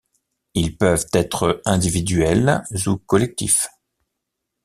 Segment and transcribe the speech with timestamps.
[0.55, 3.67] Ils peuvent être individuels ou collectifs.